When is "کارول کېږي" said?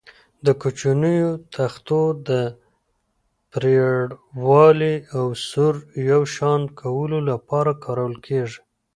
7.83-8.59